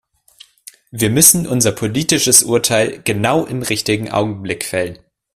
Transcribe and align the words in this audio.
Wir 0.89 1.11
müssen 1.11 1.45
unser 1.45 1.71
politisches 1.71 2.41
Urteil 2.41 3.03
genau 3.03 3.45
im 3.45 3.61
richtigen 3.61 4.09
Augenblick 4.09 4.65
fällen. 4.65 4.97